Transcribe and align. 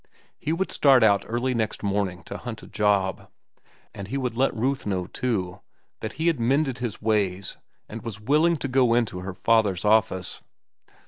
He 0.39 0.51
would 0.51 0.71
start 0.71 1.03
out 1.03 1.25
early 1.27 1.53
next 1.53 1.83
morning 1.83 2.23
to 2.23 2.37
hunt 2.39 2.63
a 2.63 2.67
job. 2.67 3.29
And 3.93 4.07
he 4.07 4.17
would 4.17 4.35
let 4.35 4.51
Ruth 4.55 4.87
know, 4.87 5.05
too, 5.05 5.61
that 5.99 6.13
he 6.13 6.25
had 6.25 6.39
mended 6.39 6.79
his 6.79 7.03
ways 7.03 7.57
and 7.87 8.01
was 8.01 8.19
willing 8.19 8.57
to 8.57 8.67
go 8.67 8.95
into 8.95 9.19
her 9.19 9.35
father's 9.35 9.85
office. 9.85 10.41